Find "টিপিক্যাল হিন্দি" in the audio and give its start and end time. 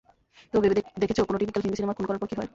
1.41-1.77